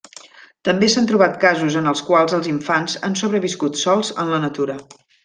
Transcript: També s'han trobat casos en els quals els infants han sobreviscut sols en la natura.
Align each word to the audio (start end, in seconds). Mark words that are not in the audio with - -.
També 0.67 0.87
s'han 0.93 1.09
trobat 1.11 1.35
casos 1.43 1.77
en 1.81 1.91
els 1.91 2.01
quals 2.07 2.35
els 2.37 2.49
infants 2.53 2.97
han 3.09 3.19
sobreviscut 3.21 3.79
sols 3.83 4.11
en 4.25 4.33
la 4.35 4.41
natura. 4.49 4.79